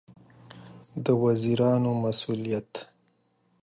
[1.03, 2.71] د وزیرانو مسوولیت